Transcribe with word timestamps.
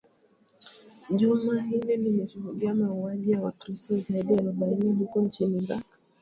jumaa 1.09 1.59
hili 1.61 1.97
limeshuhudiwa 1.97 2.73
mauwaji 2.73 3.31
ya 3.31 3.41
wakristo 3.41 3.97
zaidi 3.97 4.33
ya 4.33 4.39
arobaini 4.39 4.93
huko 4.93 5.21
nchini 5.21 5.63
iraq 5.63 5.83